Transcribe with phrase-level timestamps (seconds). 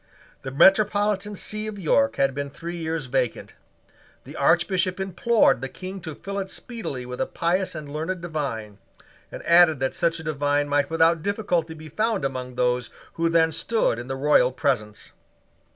[0.41, 3.53] The metropolitan see of York had been three years vacant.
[4.23, 8.79] The Archbishop implored the King to fill it speedily with a pious and learned divine,
[9.31, 13.51] and added that such a divine might without difficulty be found among those who then
[13.51, 15.11] stood in the royal presence.